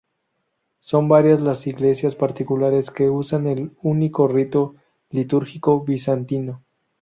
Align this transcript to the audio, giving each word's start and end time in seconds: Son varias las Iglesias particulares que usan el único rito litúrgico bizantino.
Son 0.79 1.07
varias 1.07 1.43
las 1.43 1.67
Iglesias 1.67 2.15
particulares 2.15 2.89
que 2.89 3.11
usan 3.11 3.45
el 3.45 3.73
único 3.83 4.27
rito 4.27 4.73
litúrgico 5.11 5.81
bizantino. 5.81 6.63